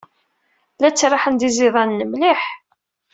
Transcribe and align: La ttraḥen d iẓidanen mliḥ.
La 0.79 0.89
ttraḥen 0.89 1.35
d 1.39 1.41
iẓidanen 1.47 2.01
mliḥ. 2.07 2.41